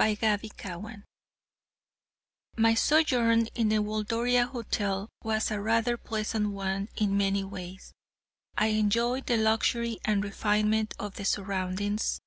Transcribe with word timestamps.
CHAPTER 0.00 0.48
XXIX 0.48 1.04
My 2.56 2.74
sojourn 2.74 3.42
at 3.46 3.54
the 3.54 3.78
Waldoria 3.80 4.44
Hotel 4.48 5.08
was 5.22 5.52
a 5.52 5.60
rather 5.60 5.96
pleasant 5.96 6.50
one 6.50 6.88
in 6.96 7.16
many 7.16 7.44
ways. 7.44 7.92
I 8.58 8.66
enjoyed 8.74 9.26
the 9.26 9.36
luxury 9.36 10.00
and 10.04 10.24
refinement 10.24 10.92
of 10.98 11.14
the 11.14 11.24
surroundings. 11.24 12.20